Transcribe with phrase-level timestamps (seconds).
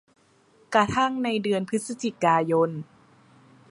[0.73, 2.69] กระทั่งในเดือนพฤศจิกายน